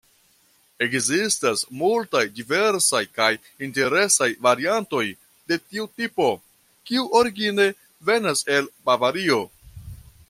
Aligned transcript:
Ekzistas 0.83 1.59
multaj 1.81 2.21
diversaj 2.39 3.01
kaj 3.19 3.29
interesaj 3.67 4.29
variantoj 4.47 5.03
de 5.53 5.61
tiu 5.67 5.87
tipo, 6.01 6.31
kiu 6.91 7.07
origine 7.21 7.69
venas 8.11 8.43
el 8.59 8.75
Bavario. 8.91 9.41